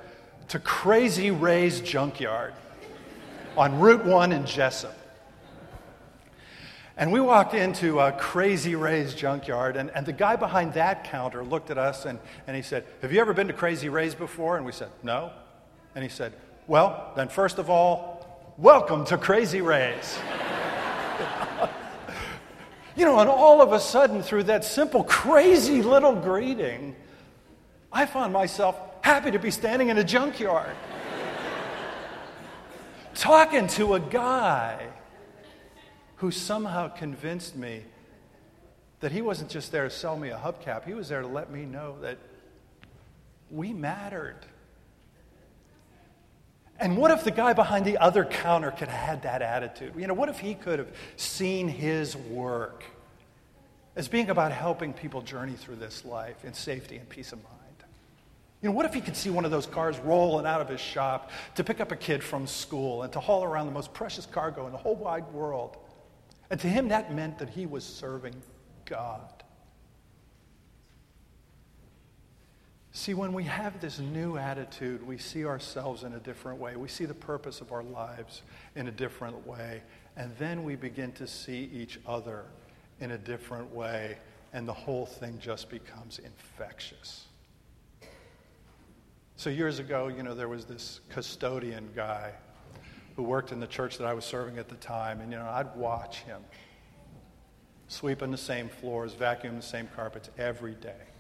to 0.49 0.59
Crazy 0.59 1.31
Ray's 1.31 1.83
Junkyard 1.83 2.55
on 3.59 3.79
Route 3.79 4.07
1 4.07 4.33
in 4.33 4.47
Jessup. 4.47 4.97
And 6.97 7.13
we 7.13 7.21
walked 7.21 7.53
into 7.53 8.01
uh, 8.01 8.13
Crazy 8.13 8.75
Ray's 8.75 9.15
junkyard, 9.15 9.77
and, 9.77 9.91
and 9.91 10.07
the 10.07 10.15
guy 10.15 10.37
behind 10.37 10.73
that 10.75 11.05
counter 11.05 11.45
looked 11.45 11.71
at 11.71 11.77
us 11.77 12.07
and, 12.07 12.19
and 12.47 12.57
he 12.57 12.63
said, 12.63 12.87
Have 13.03 13.13
you 13.13 13.21
ever 13.21 13.35
been 13.35 13.49
to 13.49 13.53
Crazy 13.53 13.91
Ray's 13.91 14.15
before? 14.15 14.57
And 14.57 14.65
we 14.65 14.73
said, 14.73 14.89
No. 15.03 15.31
And 15.95 16.03
he 16.03 16.09
said, 16.09 16.33
well, 16.67 17.13
then, 17.17 17.29
first 17.29 17.59
of 17.59 17.69
all, 17.69 18.55
welcome 18.57 19.05
to 19.07 19.19
Crazy 19.19 19.61
Ray's. 19.61 20.19
you 22.97 23.05
know, 23.05 23.19
and 23.19 23.29
all 23.29 23.61
of 23.61 23.73
a 23.73 23.81
sudden, 23.81 24.23
through 24.23 24.45
that 24.45 24.65
simple, 24.65 25.03
crazy 25.03 25.83
little 25.83 26.15
greeting, 26.15 26.95
I 27.93 28.07
found 28.07 28.33
myself 28.33 28.77
happy 29.03 29.33
to 29.33 29.39
be 29.39 29.51
standing 29.51 29.89
in 29.89 29.99
a 29.99 30.05
junkyard 30.05 30.77
talking 33.15 33.67
to 33.69 33.95
a 33.95 34.01
guy 34.01 34.87
who 36.17 36.31
somehow 36.31 36.87
convinced 36.89 37.57
me 37.57 37.83
that 39.01 39.11
he 39.11 39.21
wasn't 39.21 39.51
just 39.51 39.73
there 39.73 39.83
to 39.83 39.91
sell 39.91 40.17
me 40.17 40.29
a 40.29 40.39
hubcap, 40.39 40.85
he 40.85 40.95
was 40.95 41.09
there 41.09 41.23
to 41.23 41.27
let 41.27 41.51
me 41.51 41.65
know 41.65 41.97
that 42.01 42.19
we 43.51 43.73
mattered. 43.73 44.37
And 46.83 46.97
what 46.97 47.13
if 47.13 47.23
the 47.23 47.31
guy 47.31 47.53
behind 47.53 47.85
the 47.85 47.97
other 47.99 48.25
counter 48.25 48.73
could 48.73 48.89
have 48.89 49.09
had 49.09 49.23
that 49.23 49.41
attitude? 49.41 49.93
You 49.97 50.09
know, 50.09 50.15
what 50.15 50.29
if 50.29 50.41
he 50.41 50.55
could 50.55 50.81
have 50.81 50.93
seen 51.15 51.69
his 51.69 52.17
work 52.17 52.83
as 53.95 54.09
being 54.09 54.31
about 54.31 54.51
helping 54.51 54.93
people 54.93 55.23
journey 55.23 55.53
through 55.53 55.77
this 55.77 56.05
life 56.05 56.45
in 56.45 56.53
safety 56.53 56.97
and 56.97 57.09
peace 57.09 57.31
of 57.31 57.39
mind? 57.39 57.85
You 58.63 58.69
know, 58.69 58.75
what 58.75 58.85
if 58.85 58.95
he 58.95 59.01
could 59.01 59.17
see 59.17 59.31
one 59.31 59.45
of 59.45 59.53
those 59.53 59.65
cars 59.65 59.97
rolling 60.01 60.45
out 60.45 60.61
of 60.61 60.69
his 60.69 60.81
shop 60.81 61.31
to 61.55 61.63
pick 61.63 61.81
up 61.81 61.93
a 61.93 61.97
kid 61.97 62.23
from 62.23 62.49
school 62.49 63.05
and 63.05 63.13
to 63.13 63.21
haul 63.21 63.45
around 63.45 63.67
the 63.67 63.73
most 63.73 63.95
precious 63.95 64.27
cargo 64.27 64.67
in 64.67 64.73
the 64.73 64.79
whole 64.79 64.97
wide 64.97 65.31
world? 65.33 65.77
And 66.51 66.59
to 66.59 66.67
him, 66.67 66.89
that 66.89 67.15
meant 67.15 67.39
that 67.39 67.51
he 67.51 67.65
was 67.65 67.85
serving 67.85 68.35
God. 68.87 69.42
See, 72.95 73.15
when 73.15 73.33
we 73.33 73.45
have 73.45 73.81
this 73.81 73.99
new 73.99 74.37
attitude, 74.37 75.07
we 75.07 75.17
see 75.17 75.47
ourselves 75.47 76.05
in 76.05 76.13
a 76.13 76.19
different 76.19 76.61
way. 76.61 76.77
We 76.77 76.89
see 76.89 77.07
the 77.07 77.15
purpose 77.15 77.63
of 77.63 77.73
our 77.73 77.83
lives 77.83 78.43
in 78.77 78.87
a 78.87 78.91
different 78.91 79.47
way. 79.47 79.83
And 80.15 80.37
then 80.37 80.63
we 80.63 80.77
begin 80.77 81.11
to 81.13 81.27
see 81.27 81.71
each 81.73 81.99
other 82.07 82.45
in 83.01 83.13
a 83.13 83.19
different 83.19 83.75
way. 83.75 84.19
And 84.53 84.69
the 84.69 84.75
whole 84.75 85.07
thing 85.07 85.39
just 85.41 85.71
becomes 85.71 86.19
infectious. 86.19 87.25
So, 89.37 89.49
years 89.49 89.79
ago, 89.79 90.09
you 90.09 90.23
know, 90.23 90.35
there 90.35 90.49
was 90.49 90.67
this 90.67 91.01
custodian 91.09 91.89
guy 91.97 92.33
who 93.17 93.23
worked 93.23 93.53
in 93.53 93.61
the 93.61 93.67
church 93.67 93.97
that 93.99 94.07
I 94.07 94.13
was 94.13 94.27
serving 94.27 94.59
at 94.59 94.69
the 94.69 94.77
time. 94.77 95.23
And, 95.23 95.33
you 95.33 95.39
know, 95.39 95.49
I'd 95.49 95.75
watch 95.77 96.19
him 96.19 96.43
sweeping 97.89 98.31
the 98.31 98.37
same 98.37 98.69
floors, 98.69 99.15
vacuuming 99.15 99.57
the 99.57 99.67
same 99.67 99.89
carpets 99.97 100.29
every 100.37 100.75
day. 100.75 101.12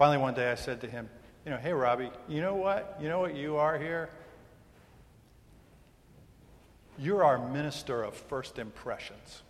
Finally, 0.00 0.16
one 0.16 0.32
day 0.32 0.50
I 0.50 0.54
said 0.54 0.80
to 0.80 0.86
him, 0.86 1.10
You 1.44 1.50
know, 1.50 1.58
hey, 1.58 1.74
Robbie, 1.74 2.08
you 2.26 2.40
know 2.40 2.54
what? 2.54 2.96
You 3.02 3.10
know 3.10 3.20
what 3.20 3.36
you 3.36 3.58
are 3.58 3.78
here? 3.78 4.08
You're 6.96 7.22
our 7.22 7.50
minister 7.50 8.02
of 8.02 8.14
first 8.14 8.58
impressions. 8.58 9.42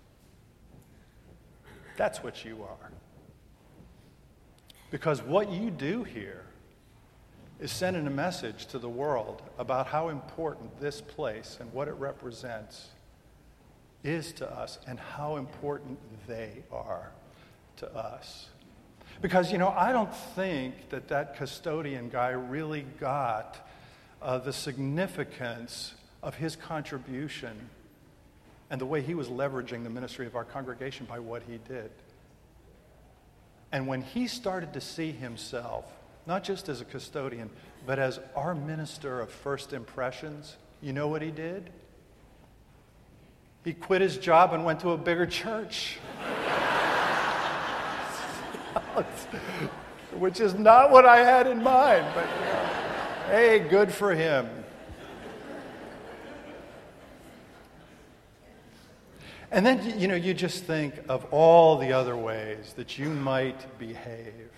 That's 1.97 2.25
what 2.25 2.45
you 2.45 2.65
are. 2.65 2.91
Because 4.91 5.23
what 5.23 5.53
you 5.53 5.71
do 5.71 6.03
here 6.03 6.43
is 7.61 7.71
sending 7.71 8.09
a 8.09 8.11
message 8.11 8.67
to 8.67 8.81
the 8.81 8.89
world 8.89 9.43
about 9.57 9.87
how 9.87 10.09
important 10.09 10.81
this 10.81 11.01
place 11.01 11.59
and 11.61 11.73
what 11.73 11.87
it 11.87 11.95
represents 11.95 12.89
is 14.03 14.33
to 14.33 14.51
us 14.51 14.81
and 14.89 14.99
how 14.99 15.37
important 15.37 15.97
they 16.27 16.65
are 16.73 17.13
to 17.77 17.89
us. 17.95 18.49
Because, 19.21 19.53
you 19.53 19.59
know, 19.59 19.69
I 19.69 19.93
don't 19.93 20.15
think 20.15 20.89
that 20.89 21.09
that 21.09 21.37
custodian 21.37 22.09
guy 22.09 22.31
really 22.31 22.87
got 22.99 23.69
uh, 24.23 24.39
the 24.39 24.53
significance 24.53 25.95
of 26.23 26.35
his 26.35 26.57
contribution 26.57 27.69
and 28.71 28.81
the 28.81 28.87
way 28.87 29.03
he 29.03 29.15
was 29.15 29.29
leveraging 29.29 29.83
the 29.83 29.91
ministry 29.91 30.27
of 30.27 30.37
our 30.37 30.45
congregation 30.45 31.07
by 31.07 31.19
what 31.19 31.43
he 31.43 31.59
did. 31.69 31.91
And 33.73 33.87
when 33.87 34.03
he 34.03 34.27
started 34.27 34.73
to 34.73 34.81
see 34.81 35.13
himself, 35.13 35.85
not 36.27 36.43
just 36.43 36.69
as 36.69 36.81
a 36.81 36.85
custodian, 36.85 37.51
but 37.87 37.99
as 37.99 38.21
our 38.35 38.55
minister 38.55 39.21
of 39.21 39.31
first 39.31 39.73
impressions, 39.73 40.57
you 40.81 40.93
know 40.93 41.09
what 41.09 41.23
he 41.23 41.31
did? 41.31 41.71
He 43.65 43.75
quit 43.75 44.01
his 44.01 44.17
job 44.17 44.55
and 44.55 44.65
went 44.65 44.81
to 44.81 44.91
a 44.91 44.97
bigger 44.97 45.27
church. 45.27 45.99
Which 50.19 50.41
is 50.41 50.55
not 50.55 50.91
what 50.91 51.07
I 51.07 51.19
had 51.19 51.47
in 51.47 51.63
mind, 51.63 52.07
but 52.15 52.27
hey, 53.31 53.61
good 53.61 53.93
for 53.93 54.15
him. 54.15 54.49
And 59.53 59.67
then, 59.67 59.99
you 59.99 60.07
know, 60.07 60.15
you 60.15 60.33
just 60.33 60.65
think 60.65 60.95
of 61.09 61.25
all 61.33 61.77
the 61.77 61.93
other 61.93 62.17
ways 62.17 62.73
that 62.77 62.99
you 62.99 63.09
might 63.09 63.79
behave 63.79 64.51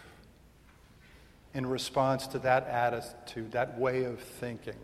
in 1.55 1.67
response 1.67 2.27
to 2.29 2.39
that 2.41 2.67
attitude, 2.67 3.53
that 3.53 3.79
way 3.79 4.05
of 4.05 4.21
thinking 4.21 4.77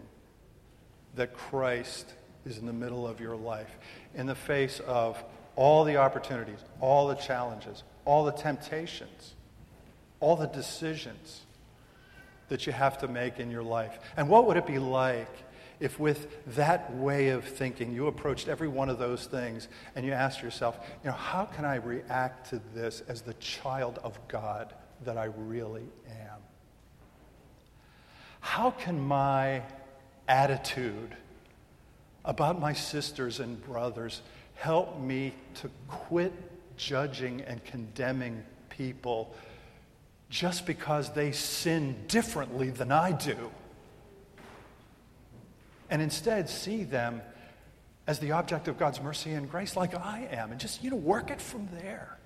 that 1.14 1.34
Christ 1.34 2.14
is 2.46 2.58
in 2.58 2.66
the 2.66 2.72
middle 2.72 3.06
of 3.06 3.20
your 3.20 3.36
life, 3.36 3.78
in 4.14 4.26
the 4.26 4.34
face 4.34 4.80
of 4.80 5.22
all 5.56 5.84
the 5.84 5.96
opportunities, 5.96 6.60
all 6.80 7.08
the 7.08 7.14
challenges, 7.14 7.82
all 8.04 8.24
the 8.24 8.32
temptations, 8.32 9.34
all 10.20 10.36
the 10.36 10.46
decisions 10.46 11.42
that 12.48 12.66
you 12.66 12.72
have 12.72 12.98
to 12.98 13.08
make 13.08 13.38
in 13.38 13.50
your 13.50 13.62
life. 13.62 13.98
And 14.16 14.28
what 14.28 14.46
would 14.46 14.56
it 14.56 14.66
be 14.66 14.78
like 14.78 15.30
if, 15.80 16.00
with 16.00 16.44
that 16.56 16.92
way 16.94 17.28
of 17.28 17.44
thinking, 17.44 17.92
you 17.92 18.08
approached 18.08 18.48
every 18.48 18.68
one 18.68 18.88
of 18.88 18.98
those 18.98 19.26
things 19.26 19.68
and 19.94 20.04
you 20.04 20.12
asked 20.12 20.42
yourself, 20.42 20.78
you 21.04 21.10
know, 21.10 21.16
how 21.16 21.44
can 21.44 21.64
I 21.64 21.76
react 21.76 22.50
to 22.50 22.60
this 22.74 23.02
as 23.06 23.22
the 23.22 23.34
child 23.34 24.00
of 24.02 24.18
God 24.28 24.74
that 25.04 25.16
I 25.16 25.26
really 25.26 25.86
am? 26.08 26.38
How 28.40 28.70
can 28.70 29.00
my 29.00 29.62
attitude 30.26 31.16
about 32.24 32.60
my 32.60 32.72
sisters 32.72 33.40
and 33.40 33.62
brothers 33.64 34.22
help 34.54 34.98
me 35.00 35.32
to 35.54 35.70
quit 35.86 36.32
judging 36.76 37.40
and 37.42 37.64
condemning 37.64 38.42
people 38.68 39.32
just 40.30 40.66
because 40.66 41.12
they 41.12 41.32
sin 41.32 41.96
differently 42.06 42.70
than 42.70 42.92
I 42.92 43.12
do? 43.12 43.50
and 45.90 46.02
instead 46.02 46.48
see 46.48 46.84
them 46.84 47.22
as 48.06 48.18
the 48.18 48.32
object 48.32 48.68
of 48.68 48.78
God's 48.78 49.00
mercy 49.02 49.32
and 49.32 49.50
grace, 49.50 49.76
like 49.76 49.94
I 49.94 50.28
am, 50.30 50.50
and 50.50 50.60
just, 50.60 50.82
you 50.82 50.90
know, 50.90 50.96
work 50.96 51.30
it 51.30 51.40
from 51.40 51.68
there. 51.80 52.16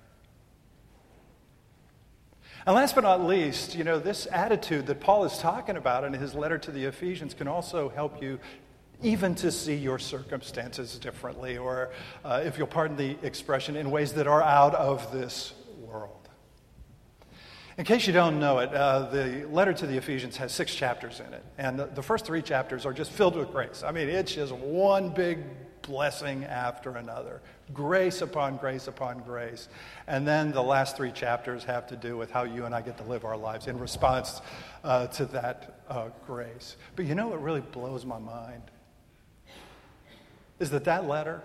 And 2.65 2.75
last 2.75 2.95
but 2.95 3.01
not 3.01 3.25
least, 3.25 3.75
you 3.75 3.83
know, 3.83 3.99
this 3.99 4.25
attitude 4.31 4.87
that 4.87 5.01
Paul 5.01 5.25
is 5.25 5.37
talking 5.37 5.75
about 5.75 6.05
in 6.05 6.13
his 6.13 6.33
letter 6.33 6.57
to 6.59 6.71
the 6.71 6.85
Ephesians 6.85 7.33
can 7.33 7.49
also 7.49 7.89
help 7.89 8.21
you 8.21 8.39
even 9.01 9.35
to 9.35 9.51
see 9.51 9.75
your 9.75 9.99
circumstances 9.99 10.97
differently, 10.97 11.57
or 11.57 11.91
uh, 12.23 12.41
if 12.45 12.57
you'll 12.57 12.67
pardon 12.67 12.95
the 12.95 13.17
expression, 13.21 13.75
in 13.75 13.91
ways 13.91 14.13
that 14.13 14.27
are 14.27 14.41
out 14.41 14.73
of 14.75 15.11
this 15.11 15.53
world. 15.81 16.22
In 17.77 17.85
case 17.85 18.05
you 18.05 18.13
don't 18.13 18.39
know 18.39 18.59
it, 18.59 18.73
uh, 18.73 19.09
the 19.09 19.47
letter 19.49 19.73
to 19.73 19.87
the 19.87 19.97
Ephesians 19.97 20.37
has 20.37 20.53
six 20.53 20.73
chapters 20.75 21.19
in 21.19 21.33
it. 21.33 21.43
And 21.57 21.79
the, 21.79 21.85
the, 21.85 22.03
first 22.03 22.23
three 22.23 22.43
chapters 22.43 22.85
are 22.85 22.93
just 22.93 23.11
filled 23.11 23.35
with 23.35 23.51
grace. 23.51 23.83
I 23.83 23.91
mean, 23.91 24.09
it's 24.09 24.35
just 24.35 24.53
one 24.53 25.09
big 25.09 25.39
blessing 25.81 26.45
after 26.45 26.91
another 26.97 27.41
grace 27.73 28.21
upon 28.21 28.57
grace 28.57 28.87
upon 28.87 29.19
grace. 29.19 29.69
And 30.07 30.27
then 30.27 30.51
the 30.51 30.61
last 30.61 30.97
three 30.97 31.11
chapters 31.11 31.63
have 31.63 31.87
to 31.87 31.95
do 31.95 32.17
with 32.17 32.29
how 32.29 32.43
you 32.43 32.65
and 32.65 32.75
I 32.75 32.81
get 32.81 32.97
to 32.97 33.03
live 33.03 33.25
our 33.25 33.37
lives 33.37 33.67
in 33.67 33.79
response 33.79 34.41
uh, 34.83 35.07
to 35.07 35.25
that 35.27 35.81
uh, 35.89 36.09
grace. 36.25 36.75
But 36.95 37.05
you 37.05 37.15
know 37.15 37.29
what 37.29 37.41
really 37.41 37.61
blows 37.61 38.05
my 38.05 38.19
mind? 38.19 38.63
Is 40.59 40.69
that 40.71 40.83
that 40.85 41.07
letter, 41.07 41.41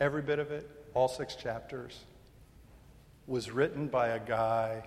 every 0.00 0.22
bit 0.22 0.38
of 0.38 0.50
it, 0.50 0.68
all 0.92 1.08
six 1.08 1.34
chapters, 1.34 1.98
was 3.26 3.50
written 3.50 3.88
by 3.88 4.08
a 4.08 4.18
guy 4.18 4.84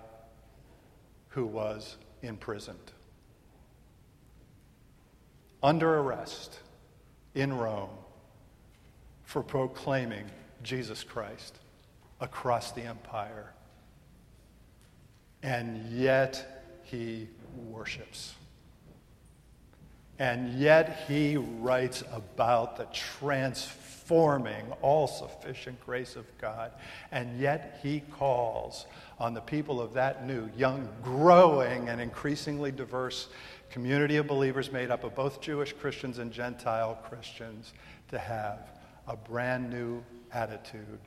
who 1.38 1.46
was 1.46 1.96
imprisoned. 2.20 2.90
Under 5.62 6.00
arrest 6.00 6.58
in 7.32 7.56
Rome 7.56 7.96
for 9.22 9.44
proclaiming 9.44 10.24
Jesus 10.64 11.04
Christ 11.04 11.60
across 12.20 12.72
the 12.72 12.82
empire. 12.82 13.52
And 15.44 15.92
yet 15.92 16.64
he 16.82 17.28
worships. 17.70 18.34
And 20.18 20.58
yet 20.58 21.04
he 21.06 21.36
writes 21.36 22.02
about 22.12 22.78
the 22.78 22.86
transforming, 24.08 24.64
all 24.80 25.06
sufficient 25.06 25.78
grace 25.84 26.16
of 26.16 26.24
God. 26.38 26.72
And 27.12 27.38
yet 27.38 27.78
he 27.82 28.00
calls 28.00 28.86
on 29.18 29.34
the 29.34 29.40
people 29.40 29.80
of 29.80 29.92
that 29.94 30.26
new, 30.26 30.48
young, 30.56 30.88
growing, 31.02 31.88
and 31.88 32.00
increasingly 32.00 32.72
diverse 32.72 33.28
community 33.70 34.16
of 34.16 34.26
believers 34.26 34.72
made 34.72 34.90
up 34.90 35.04
of 35.04 35.14
both 35.14 35.40
Jewish 35.40 35.74
Christians 35.74 36.18
and 36.18 36.32
Gentile 36.32 36.98
Christians 37.06 37.74
to 38.08 38.18
have 38.18 38.70
a 39.06 39.16
brand 39.16 39.70
new 39.70 40.02
attitude 40.32 41.00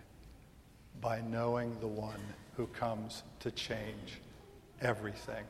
by 1.00 1.22
knowing 1.22 1.76
the 1.80 1.88
one 1.88 2.22
who 2.56 2.68
comes 2.68 3.24
to 3.40 3.50
change 3.50 4.22
everything. 4.80 5.44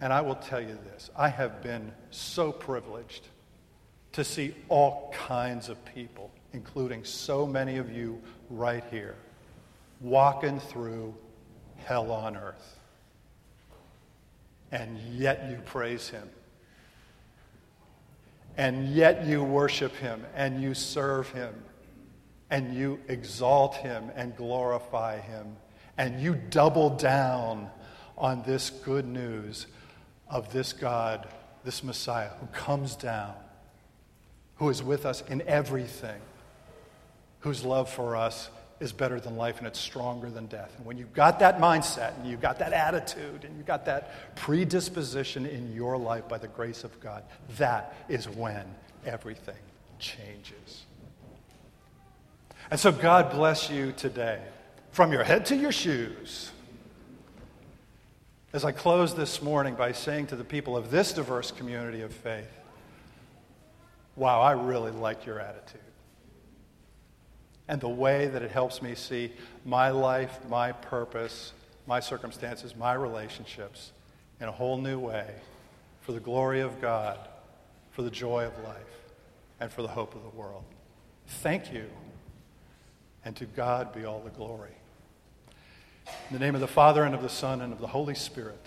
And 0.00 0.12
I 0.12 0.20
will 0.20 0.36
tell 0.36 0.60
you 0.60 0.78
this 0.92 1.10
I 1.16 1.28
have 1.28 1.62
been 1.62 1.92
so 2.10 2.52
privileged 2.52 3.26
to 4.12 4.24
see 4.24 4.54
all 4.68 5.12
kinds 5.12 5.68
of 5.68 5.84
people, 5.84 6.30
including 6.52 7.04
so 7.04 7.46
many 7.46 7.76
of 7.76 7.92
you 7.92 8.20
right 8.48 8.84
here, 8.90 9.16
walking 10.00 10.58
through 10.60 11.14
hell 11.84 12.10
on 12.10 12.36
earth. 12.36 12.78
And 14.72 14.98
yet 14.98 15.48
you 15.50 15.58
praise 15.64 16.08
him. 16.08 16.28
And 18.56 18.88
yet 18.88 19.24
you 19.24 19.42
worship 19.42 19.94
him 19.96 20.24
and 20.34 20.62
you 20.62 20.74
serve 20.74 21.30
him 21.30 21.54
and 22.50 22.74
you 22.74 23.00
exalt 23.08 23.76
him 23.76 24.10
and 24.16 24.36
glorify 24.36 25.20
him 25.20 25.56
and 26.00 26.20
you 26.20 26.34
double 26.34 26.90
down 26.90 27.70
on 28.16 28.42
this 28.44 28.70
good 28.70 29.06
news 29.06 29.66
of 30.28 30.52
this 30.52 30.72
God, 30.72 31.28
this 31.64 31.84
Messiah 31.84 32.30
who 32.40 32.46
comes 32.46 32.96
down, 32.96 33.34
who 34.56 34.68
is 34.70 34.82
with 34.82 35.04
us 35.04 35.22
in 35.28 35.42
everything, 35.42 36.20
whose 37.40 37.64
love 37.64 37.90
for 37.90 38.16
us 38.16 38.50
is 38.80 38.92
better 38.92 39.20
than 39.20 39.36
life 39.36 39.58
and 39.58 39.66
it's 39.66 39.78
stronger 39.78 40.30
than 40.30 40.46
death. 40.46 40.72
And 40.78 40.86
when 40.86 40.96
you've 40.96 41.12
got 41.12 41.38
that 41.40 41.58
mindset 41.58 42.16
and 42.16 42.26
you've 42.26 42.40
got 42.40 42.58
that 42.60 42.72
attitude 42.72 43.44
and 43.44 43.56
you've 43.56 43.66
got 43.66 43.84
that 43.84 44.36
predisposition 44.36 45.44
in 45.44 45.74
your 45.74 45.98
life 45.98 46.26
by 46.28 46.38
the 46.38 46.48
grace 46.48 46.82
of 46.82 46.98
God, 47.00 47.22
that 47.58 47.94
is 48.08 48.26
when 48.28 48.64
everything 49.04 49.54
changes. 49.98 50.84
And 52.70 52.80
so 52.80 52.90
God 52.90 53.30
bless 53.30 53.68
you 53.68 53.92
today 53.92 54.40
from 54.92 55.12
your 55.12 55.24
head 55.24 55.46
to 55.46 55.56
your 55.56 55.72
shoes. 55.72 56.50
As 58.52 58.64
I 58.64 58.72
close 58.72 59.14
this 59.14 59.42
morning 59.42 59.74
by 59.74 59.92
saying 59.92 60.28
to 60.28 60.36
the 60.36 60.44
people 60.44 60.76
of 60.76 60.90
this 60.90 61.12
diverse 61.12 61.50
community 61.50 62.00
of 62.00 62.12
faith, 62.12 62.50
wow, 64.16 64.40
I 64.40 64.52
really 64.52 64.90
like 64.90 65.26
your 65.26 65.38
attitude 65.38 65.80
and 67.70 67.80
the 67.80 67.88
way 67.88 68.26
that 68.26 68.42
it 68.42 68.50
helps 68.50 68.82
me 68.82 68.96
see 68.96 69.30
my 69.64 69.90
life, 69.90 70.40
my 70.48 70.72
purpose, 70.72 71.52
my 71.86 72.00
circumstances, 72.00 72.74
my 72.74 72.94
relationships 72.94 73.92
in 74.40 74.48
a 74.48 74.52
whole 74.52 74.76
new 74.76 74.98
way 74.98 75.36
for 76.00 76.10
the 76.10 76.18
glory 76.18 76.62
of 76.62 76.80
God, 76.80 77.16
for 77.92 78.02
the 78.02 78.10
joy 78.10 78.44
of 78.44 78.58
life, 78.64 78.74
and 79.60 79.70
for 79.70 79.82
the 79.82 79.88
hope 79.88 80.16
of 80.16 80.22
the 80.24 80.30
world. 80.30 80.64
Thank 81.28 81.72
you, 81.72 81.84
and 83.24 83.36
to 83.36 83.44
God 83.44 83.94
be 83.94 84.04
all 84.04 84.18
the 84.18 84.30
glory. 84.30 84.74
In 86.08 86.32
the 86.32 86.40
name 86.40 86.56
of 86.56 86.60
the 86.60 86.66
Father, 86.66 87.04
and 87.04 87.14
of 87.14 87.22
the 87.22 87.28
Son, 87.28 87.60
and 87.60 87.72
of 87.72 87.78
the 87.78 87.86
Holy 87.86 88.16
Spirit. 88.16 88.66